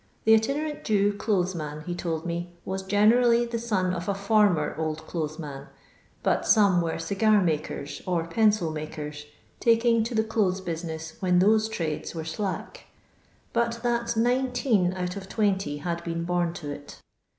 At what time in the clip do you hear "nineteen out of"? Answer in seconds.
14.17-15.29